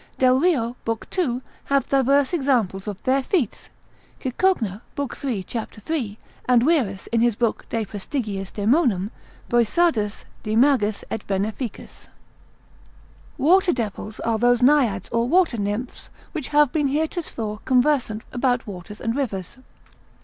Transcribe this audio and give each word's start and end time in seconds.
Delrio, 0.17 0.75
lib. 0.87 1.07
2. 1.11 1.39
hath 1.65 1.89
divers 1.89 2.33
examples 2.33 2.87
of 2.87 3.03
their 3.03 3.21
feats: 3.21 3.69
Cicogna, 4.19 4.81
lib. 4.97 5.11
3. 5.13 5.43
cap. 5.43 5.71
3. 5.73 6.17
and 6.45 6.63
Wierus 6.63 7.05
in 7.11 7.21
his 7.21 7.35
book 7.35 7.67
de 7.69 7.85
praestig. 7.85 8.25
daemonum. 8.51 9.11
Boissardus 9.47 10.25
de 10.41 10.55
magis 10.55 11.03
et 11.11 11.21
veneficis. 11.27 12.07
Water 13.37 13.71
devils 13.73 14.19
are 14.21 14.39
those 14.39 14.63
Naiads 14.63 15.07
or 15.09 15.27
water 15.29 15.59
nymphs 15.59 16.09
which 16.31 16.47
have 16.47 16.71
been 16.71 16.87
heretofore 16.87 17.59
conversant 17.63 18.23
about 18.33 18.65
waters 18.65 18.99
and 19.01 19.15
rivers. 19.15 19.57